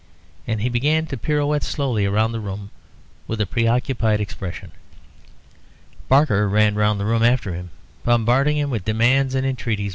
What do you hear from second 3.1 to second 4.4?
with a preoccupied